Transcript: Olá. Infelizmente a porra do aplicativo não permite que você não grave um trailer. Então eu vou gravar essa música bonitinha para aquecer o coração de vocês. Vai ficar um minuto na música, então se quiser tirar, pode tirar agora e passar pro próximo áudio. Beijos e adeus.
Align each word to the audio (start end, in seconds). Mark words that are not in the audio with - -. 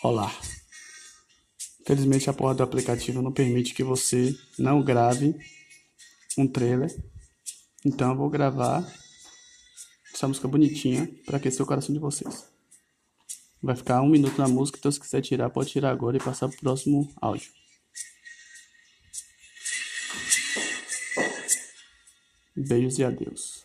Olá. 0.00 0.32
Infelizmente 1.80 2.30
a 2.30 2.32
porra 2.32 2.54
do 2.54 2.62
aplicativo 2.62 3.20
não 3.20 3.32
permite 3.32 3.74
que 3.74 3.82
você 3.82 4.32
não 4.56 4.80
grave 4.80 5.34
um 6.36 6.46
trailer. 6.46 6.88
Então 7.84 8.12
eu 8.12 8.16
vou 8.16 8.30
gravar 8.30 8.86
essa 10.14 10.28
música 10.28 10.46
bonitinha 10.46 11.10
para 11.26 11.38
aquecer 11.38 11.62
o 11.62 11.66
coração 11.66 11.92
de 11.92 12.00
vocês. 12.00 12.46
Vai 13.60 13.74
ficar 13.74 14.00
um 14.00 14.08
minuto 14.08 14.38
na 14.38 14.46
música, 14.46 14.78
então 14.78 14.92
se 14.92 15.00
quiser 15.00 15.20
tirar, 15.20 15.50
pode 15.50 15.70
tirar 15.70 15.90
agora 15.90 16.16
e 16.16 16.20
passar 16.20 16.48
pro 16.48 16.58
próximo 16.58 17.12
áudio. 17.20 17.50
Beijos 22.56 22.98
e 23.00 23.04
adeus. 23.04 23.64